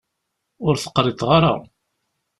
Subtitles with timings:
[0.65, 1.53] Ur t-qriḍeɣ ara.